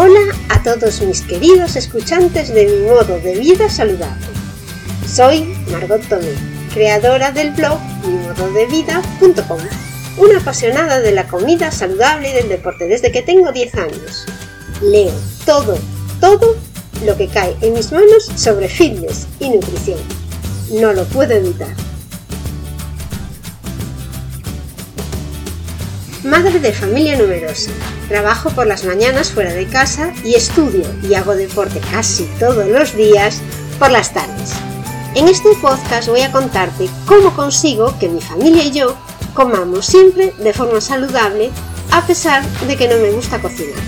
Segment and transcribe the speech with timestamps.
[0.00, 4.26] Hola a todos mis queridos escuchantes de mi modo de vida saludable.
[5.12, 5.42] Soy
[5.72, 6.34] Margot Tomé,
[6.72, 9.58] creadora del blog mimododevida.com,
[10.18, 14.26] una apasionada de la comida saludable y del deporte desde que tengo 10 años.
[14.82, 15.10] Leo
[15.44, 15.76] todo,
[16.20, 16.54] todo
[17.04, 19.98] lo que cae en mis manos sobre fitness y nutrición.
[20.70, 21.74] No lo puedo evitar.
[26.28, 27.70] Madre de familia numerosa,
[28.06, 32.94] trabajo por las mañanas fuera de casa y estudio y hago deporte casi todos los
[32.94, 33.40] días
[33.78, 34.52] por las tardes.
[35.14, 38.94] En este podcast voy a contarte cómo consigo que mi familia y yo
[39.32, 41.50] comamos siempre de forma saludable
[41.92, 43.82] a pesar de que no me gusta cocinar.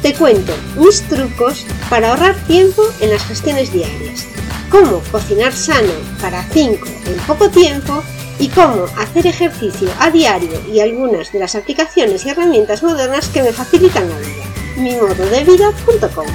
[0.00, 4.26] Te cuento mis trucos para ahorrar tiempo en las gestiones diarias,
[4.70, 8.02] cómo cocinar sano para 5 en poco tiempo
[8.38, 13.42] y cómo hacer ejercicio a diario y algunas de las aplicaciones y herramientas modernas que
[13.42, 14.44] me facilitan la vida.
[14.76, 16.26] mimododevida.com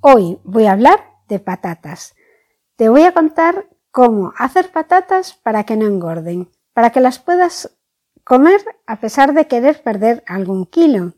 [0.00, 2.14] Hoy voy a hablar de patatas.
[2.76, 7.76] Te voy a contar cómo hacer patatas para que no engorden, para que las puedas
[8.24, 11.14] comer a pesar de querer perder algún kilo.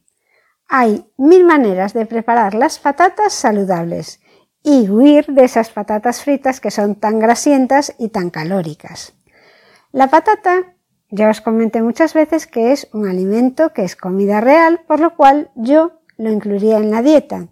[0.66, 4.20] Hay mil maneras de preparar las patatas saludables
[4.62, 9.14] y huir de esas patatas fritas que son tan grasientas y tan calóricas.
[9.90, 10.76] La patata,
[11.10, 15.16] ya os comenté muchas veces que es un alimento que es comida real, por lo
[15.16, 17.48] cual yo lo incluiría en la dieta.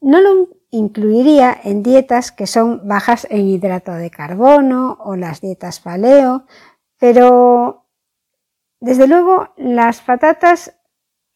[0.00, 5.80] No lo incluiría en dietas que son bajas en hidrato de carbono o las dietas
[5.80, 6.46] paleo,
[6.98, 7.86] pero
[8.80, 10.76] desde luego las patatas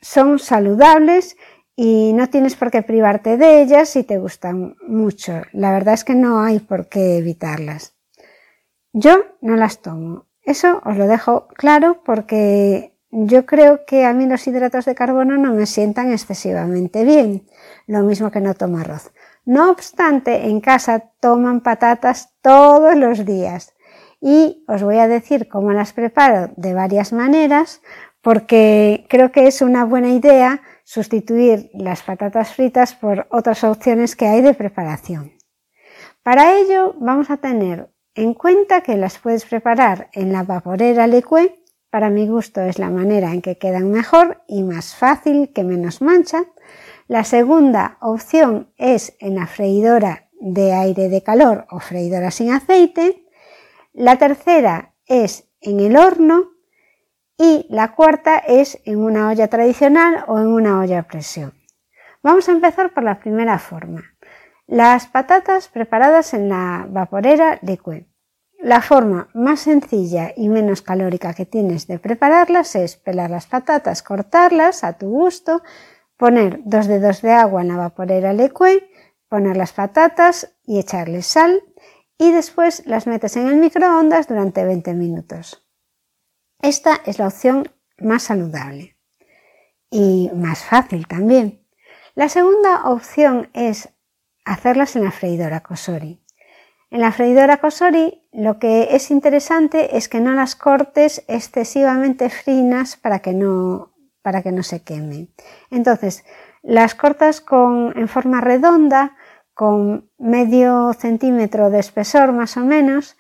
[0.00, 1.36] son saludables
[1.82, 5.40] y no tienes por qué privarte de ellas si te gustan mucho.
[5.54, 7.94] La verdad es que no hay por qué evitarlas.
[8.92, 10.26] Yo no las tomo.
[10.42, 15.38] Eso os lo dejo claro porque yo creo que a mí los hidratos de carbono
[15.38, 17.46] no me sientan excesivamente bien,
[17.86, 19.10] lo mismo que no tomo arroz.
[19.46, 23.72] No obstante, en casa toman patatas todos los días
[24.20, 27.80] y os voy a decir cómo las preparo de varias maneras
[28.22, 34.26] porque creo que es una buena idea sustituir las patatas fritas por otras opciones que
[34.26, 35.32] hay de preparación.
[36.22, 41.54] Para ello vamos a tener en cuenta que las puedes preparar en la vaporera liqué,
[41.90, 46.00] para mi gusto es la manera en que quedan mejor y más fácil, que menos
[46.00, 46.44] mancha.
[47.08, 53.26] La segunda opción es en la freidora de aire de calor o freidora sin aceite.
[53.92, 56.49] La tercera es en el horno
[57.42, 61.54] y la cuarta es en una olla tradicional o en una olla a presión.
[62.22, 64.02] Vamos a empezar por la primera forma.
[64.66, 68.02] Las patatas preparadas en la vaporera liquid.
[68.58, 74.02] La forma más sencilla y menos calórica que tienes de prepararlas es pelar las patatas,
[74.02, 75.62] cortarlas a tu gusto,
[76.18, 78.82] poner dos dedos de agua en la vaporera liquid,
[79.30, 81.62] poner las patatas y echarles sal
[82.18, 85.69] y después las metes en el microondas durante 20 minutos.
[86.62, 88.96] Esta es la opción más saludable
[89.90, 91.66] y más fácil también.
[92.14, 93.88] La segunda opción es
[94.44, 96.22] hacerlas en la freidora Kosori.
[96.90, 102.96] En la freidora Kosori lo que es interesante es que no las cortes excesivamente finas
[102.96, 105.32] para que no, para que no se quemen.
[105.70, 106.24] Entonces,
[106.62, 109.16] las cortas con, en forma redonda,
[109.54, 113.16] con medio centímetro de espesor más o menos,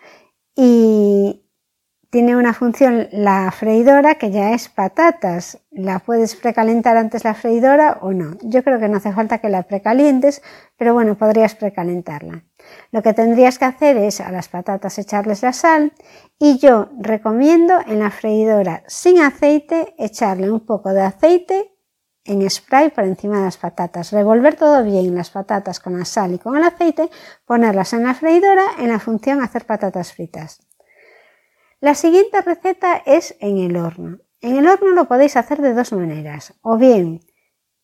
[0.54, 1.49] y
[2.10, 5.58] tiene una función la freidora que ya es patatas.
[5.70, 8.36] La puedes precalentar antes la freidora o no.
[8.42, 10.42] Yo creo que no hace falta que la precalientes,
[10.76, 12.44] pero bueno, podrías precalentarla.
[12.90, 15.92] Lo que tendrías que hacer es a las patatas echarles la sal
[16.38, 21.72] y yo recomiendo en la freidora sin aceite echarle un poco de aceite
[22.24, 26.34] en spray por encima de las patatas, revolver todo bien las patatas con la sal
[26.34, 27.08] y con el aceite,
[27.46, 30.60] ponerlas en la freidora en la función hacer patatas fritas.
[31.80, 34.18] La siguiente receta es en el horno.
[34.42, 36.52] En el horno lo podéis hacer de dos maneras.
[36.60, 37.20] O bien,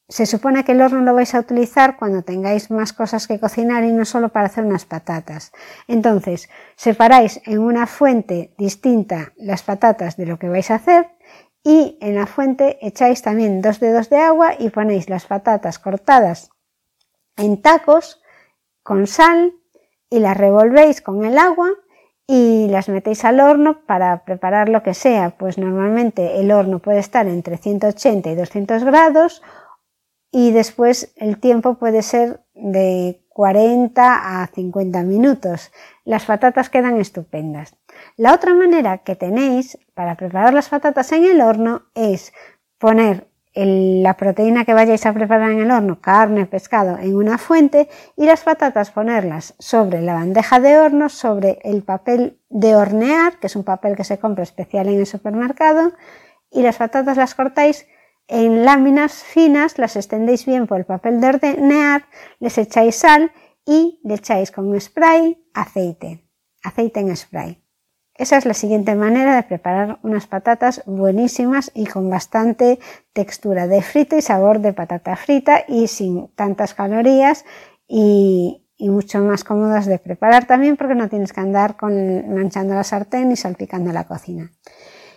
[0.07, 3.85] se supone que el horno lo vais a utilizar cuando tengáis más cosas que cocinar
[3.85, 5.51] y no solo para hacer unas patatas.
[5.89, 11.09] Entonces, separáis en una fuente distinta las patatas de lo que vais a hacer
[11.65, 16.51] y en la fuente echáis también dos dedos de agua y ponéis las patatas cortadas
[17.39, 18.21] en tacos
[18.83, 19.55] con sal
[20.11, 21.71] y las revolvéis con el agua
[22.27, 25.31] y las metéis al horno para preparar lo que sea.
[25.31, 29.43] Pues normalmente el horno puede estar entre 180 y 200 grados
[30.31, 35.71] y después el tiempo puede ser de 40 a 50 minutos.
[36.05, 37.77] Las patatas quedan estupendas.
[38.17, 42.33] La otra manera que tenéis para preparar las patatas en el horno es
[42.79, 47.89] poner la proteína que vayáis a preparar en el horno, carne, pescado, en una fuente
[48.15, 53.47] y las patatas ponerlas sobre la bandeja de horno, sobre el papel de hornear, que
[53.47, 55.93] es un papel que se compra especial en el supermercado,
[56.51, 57.87] y las patatas las cortáis
[58.29, 62.05] en láminas finas, las extendéis bien por el papel de hornear,
[62.41, 63.33] les echáis sal
[63.65, 66.29] y le echáis con spray aceite,
[66.63, 67.66] aceite en spray.
[68.19, 72.79] Esa es la siguiente manera de preparar unas patatas buenísimas y con bastante
[73.13, 77.45] textura de frito y sabor de patata frita y sin tantas calorías
[77.87, 82.85] y, mucho más cómodas de preparar también porque no tienes que andar con, manchando la
[82.85, 84.53] sartén y salpicando la cocina.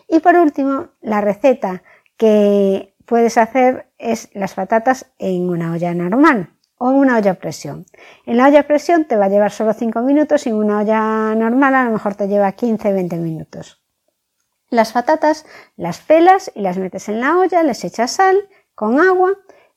[0.08, 1.84] Y por último, la receta
[2.18, 7.86] que puedes hacer es las patatas en una olla normal o una olla a presión.
[8.26, 10.80] En la olla a presión te va a llevar solo 5 minutos y en una
[10.80, 13.82] olla normal a lo mejor te lleva 15-20 minutos.
[14.70, 15.46] Las patatas
[15.78, 18.38] las pelas y las metes en la olla, les echas sal
[18.76, 19.34] con agua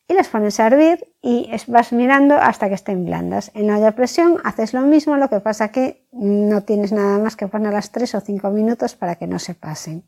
[0.07, 3.51] y las pones a hervir y vas mirando hasta que estén blandas.
[3.55, 7.19] En la olla a presión haces lo mismo, lo que pasa que no tienes nada
[7.19, 10.05] más que ponerlas 3 o 5 minutos para que no se pasen.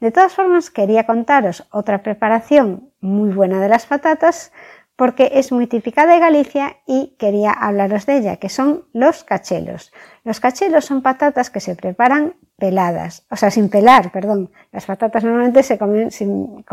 [0.00, 4.50] De todas formas, quería contaros otra preparación muy buena de las patatas
[4.96, 9.92] porque es muy típica de Galicia y quería hablaros de ella, que son los cachelos.
[10.22, 14.52] Los cachelos son patatas que se preparan peladas, o sea, sin pelar, perdón.
[14.70, 16.64] Las patatas normalmente se comen sin,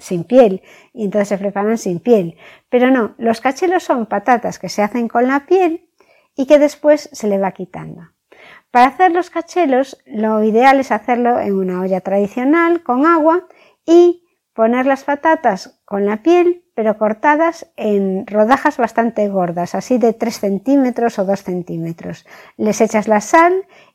[0.00, 2.36] sin piel y entonces se preparan sin piel.
[2.68, 5.88] Pero no, los cachelos son patatas que se hacen con la piel
[6.36, 8.02] y que después se le va quitando.
[8.70, 13.46] Para hacer los cachelos, lo ideal es hacerlo en una olla tradicional con agua
[13.86, 14.27] y
[14.58, 20.40] poner las patatas con la piel pero cortadas en rodajas bastante gordas, así de 3
[20.40, 22.26] centímetros o 2 centímetros.
[22.56, 23.52] Les echas la sal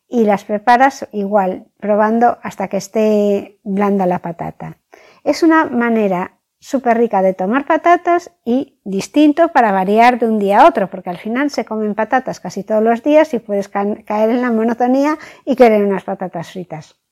[0.08, 4.78] y las preparas igual, probando hasta que esté blanda la patata.
[5.26, 10.62] Es una manera súper rica de tomar patatas y distinto para variar de un día
[10.62, 14.30] a otro, porque al final se comen patatas casi todos los días y puedes caer
[14.30, 17.03] en la monotonía y querer unas patatas fritas.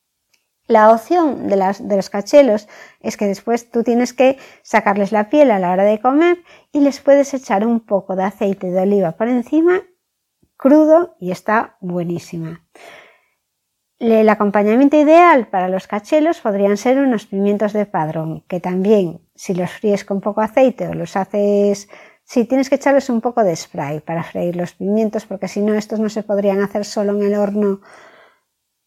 [0.72, 1.58] La opción de,
[1.98, 2.70] los cachelos
[3.02, 6.38] es que después tú tienes que sacarles la piel a la hora de comer
[6.72, 9.82] y les puedes echar un poco de aceite de oliva por encima
[10.56, 12.66] crudo y está buenísima.
[14.00, 19.54] El acompañamiento ideal para los cachelos podrían ser unos pimientos de padrón, que también si
[19.54, 21.90] los fríes con poco aceite o los haces...
[22.24, 25.74] Sí, tienes que echarles un poco de spray para freír los pimientos, porque si no,
[25.74, 27.82] estos no se podrían hacer solo en el horno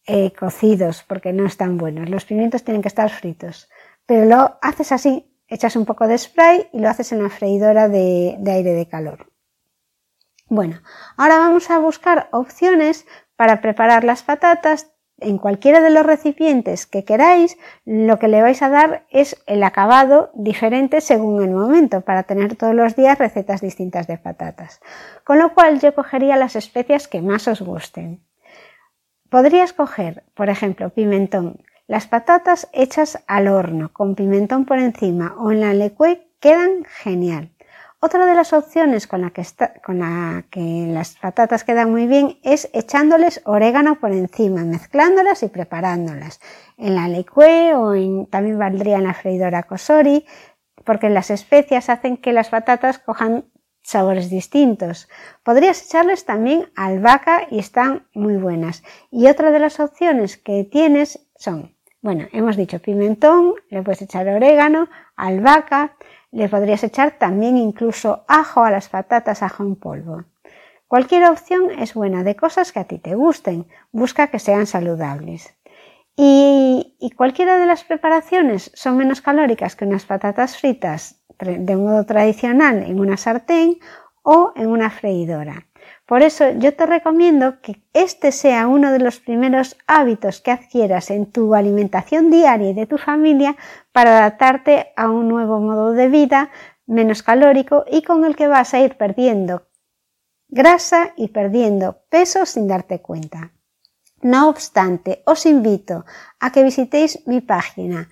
[0.05, 2.09] eh, cocidos porque no están buenos.
[2.09, 3.69] Los pimientos tienen que estar fritos.
[4.05, 7.89] Pero lo haces así, echas un poco de spray y lo haces en la freidora
[7.89, 9.31] de, de aire de calor.
[10.47, 10.81] Bueno,
[11.17, 13.05] ahora vamos a buscar opciones
[13.35, 18.61] para preparar las patatas en cualquiera de los recipientes que queráis, lo que le vais
[18.61, 23.61] a dar es el acabado diferente según el momento, para tener todos los días recetas
[23.61, 24.81] distintas de patatas.
[25.23, 28.21] Con lo cual yo cogería las especias que más os gusten.
[29.35, 31.59] Podrías coger, por ejemplo, pimentón.
[31.87, 37.51] Las patatas hechas al horno con pimentón por encima o en la lecue quedan genial.
[37.99, 39.43] Otra de las opciones con la, que
[39.83, 39.99] con
[40.93, 46.39] las patatas quedan muy bien es echándoles orégano por encima, mezclándolas y preparándolas.
[46.77, 47.91] En la lecue o
[48.27, 50.25] también valdría en la freidora cosori,
[50.85, 53.43] porque las especias hacen que las patatas cojan
[53.85, 55.07] sabores distintos.
[55.43, 58.83] Podrías echarles también albahaca y están muy buenas.
[59.11, 64.27] Y otra de las opciones que tienes son, bueno, hemos dicho pimentón, le puedes echar
[64.27, 65.95] orégano, albahaca,
[66.31, 70.23] le podrías echar también incluso ajo a las patatas, ajo en polvo.
[70.87, 75.53] Cualquier opción es buena de cosas que a ti te gusten, busca que sean saludables.
[76.17, 82.05] Y, y cualquiera de las preparaciones son menos calóricas que unas patatas fritas de modo
[82.05, 83.79] tradicional en una sartén
[84.23, 85.67] o en una freidora.
[86.05, 91.09] Por eso yo te recomiendo que este sea uno de los primeros hábitos que adquieras
[91.09, 93.55] en tu alimentación diaria y de tu familia
[93.91, 96.51] para adaptarte a un nuevo modo de vida
[96.85, 99.67] menos calórico y con el que vas a ir perdiendo
[100.47, 103.51] grasa y perdiendo peso sin darte cuenta.
[104.21, 106.05] No obstante, os invito
[106.39, 108.09] a que visitéis mi página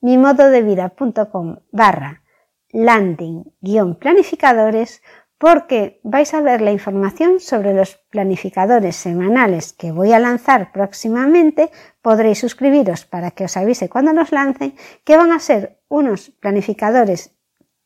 [0.00, 2.23] mimododevida.com barra
[2.74, 5.02] landing-planificadores
[5.38, 11.70] porque vais a ver la información sobre los planificadores semanales que voy a lanzar próximamente.
[12.02, 17.36] Podréis suscribiros para que os avise cuando los lancen, que van a ser unos planificadores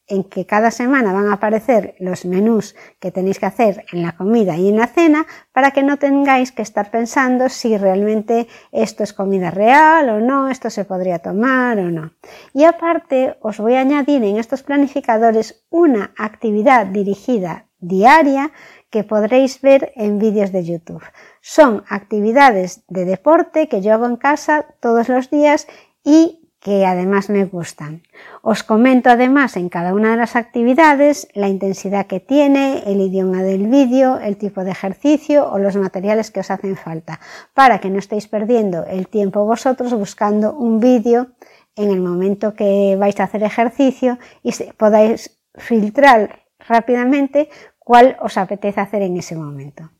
[0.08, 4.16] en que cada semana van a aparecer los menús que tenéis que hacer en la
[4.16, 9.02] comida y en la cena para que no tengáis que estar pensando si realmente esto
[9.04, 12.12] es comida real o no, esto se podría tomar o no.
[12.54, 18.52] Y aparte os voy a añadir en estos planificadores una actividad dirigida diaria
[18.90, 21.04] que podréis ver en vídeos de YouTube.
[21.40, 25.66] Son actividades de deporte que yo hago en casa todos los días
[26.04, 28.02] y que además me gustan.
[28.42, 33.42] Os comento además en cada una de las actividades la intensidad que tiene, el idioma
[33.42, 37.20] del vídeo, el tipo de ejercicio o los materiales que os hacen falta,
[37.54, 41.28] para que no estéis perdiendo el tiempo vosotros buscando un vídeo
[41.76, 47.48] en el momento que vais a hacer ejercicio y podáis filtrar rápidamente
[47.78, 49.90] cuál os apetece hacer en ese momento.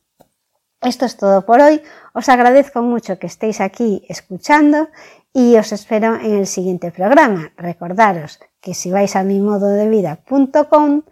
[0.81, 1.81] Esto es todo por hoy.
[2.13, 4.87] Os agradezco mucho que estéis aquí escuchando
[5.33, 7.53] y os espero en el siguiente programa.
[7.57, 11.03] Recordaros que si vais a mimododevida.com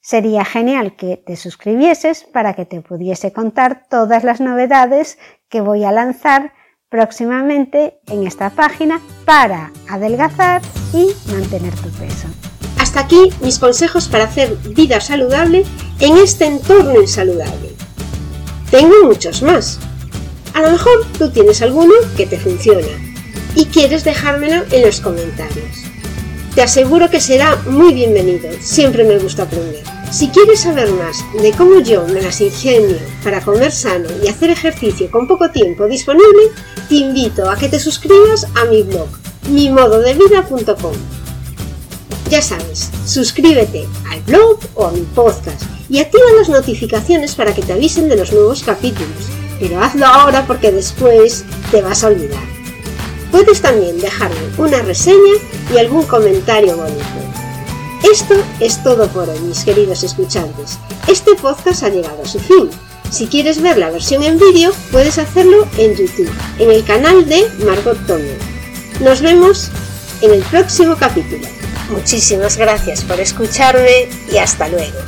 [0.00, 5.84] sería genial que te suscribieses para que te pudiese contar todas las novedades que voy
[5.84, 6.52] a lanzar
[6.88, 10.60] próximamente en esta página para adelgazar
[10.92, 12.28] y mantener tu peso.
[12.78, 15.64] Hasta aquí mis consejos para hacer vida saludable
[16.00, 17.70] en este entorno insaludable.
[18.70, 19.78] Tengo muchos más.
[20.52, 23.11] A lo mejor tú tienes alguno que te funciona
[23.54, 25.84] y quieres dejármelo en los comentarios.
[26.54, 29.82] Te aseguro que será muy bienvenido, siempre me gusta aprender.
[30.10, 34.50] Si quieres saber más de cómo yo me las ingenio para comer sano y hacer
[34.50, 36.50] ejercicio con poco tiempo disponible,
[36.90, 39.08] te invito a que te suscribas a mi blog,
[39.48, 40.92] mimododevida.com.
[42.28, 47.62] Ya sabes, suscríbete al blog o a mi podcast y activa las notificaciones para que
[47.62, 52.61] te avisen de los nuevos capítulos, pero hazlo ahora porque después te vas a olvidar.
[53.32, 55.32] Puedes también dejarme una reseña
[55.74, 57.02] y algún comentario bonito.
[58.12, 60.78] Esto es todo por hoy, mis queridos escuchantes.
[61.08, 62.68] Este podcast ha llegado a su fin.
[63.10, 67.48] Si quieres ver la versión en vídeo, puedes hacerlo en YouTube, en el canal de
[67.64, 68.34] Margot Tomio.
[69.00, 69.70] Nos vemos
[70.20, 71.46] en el próximo capítulo.
[71.90, 74.98] Muchísimas gracias por escucharme y hasta luego.